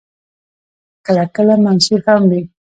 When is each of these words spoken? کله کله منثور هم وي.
کله 1.05 1.23
کله 1.35 1.55
منثور 1.65 1.99
هم 2.07 2.21
وي. 2.29 2.41